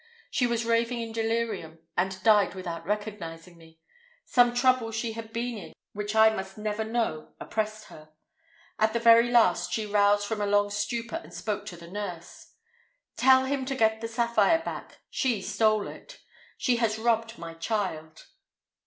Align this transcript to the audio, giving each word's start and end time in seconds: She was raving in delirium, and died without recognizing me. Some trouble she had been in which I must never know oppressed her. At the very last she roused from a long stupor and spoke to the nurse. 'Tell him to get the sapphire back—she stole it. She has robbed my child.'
She 0.31 0.47
was 0.47 0.65
raving 0.65 0.99
in 0.99 1.11
delirium, 1.11 1.77
and 1.95 2.23
died 2.23 2.55
without 2.55 2.87
recognizing 2.87 3.55
me. 3.55 3.77
Some 4.25 4.51
trouble 4.51 4.89
she 4.91 5.11
had 5.13 5.31
been 5.31 5.59
in 5.59 5.73
which 5.93 6.15
I 6.15 6.31
must 6.31 6.57
never 6.57 6.83
know 6.83 7.35
oppressed 7.39 7.83
her. 7.89 8.09
At 8.79 8.93
the 8.93 8.99
very 8.99 9.29
last 9.29 9.71
she 9.71 9.85
roused 9.85 10.25
from 10.25 10.41
a 10.41 10.47
long 10.47 10.71
stupor 10.71 11.17
and 11.17 11.31
spoke 11.31 11.67
to 11.67 11.77
the 11.77 11.87
nurse. 11.87 12.53
'Tell 13.17 13.45
him 13.45 13.63
to 13.65 13.75
get 13.75 14.01
the 14.01 14.07
sapphire 14.07 14.63
back—she 14.65 15.39
stole 15.43 15.87
it. 15.87 16.19
She 16.57 16.77
has 16.77 16.97
robbed 16.97 17.37
my 17.37 17.53
child.' 17.53 18.25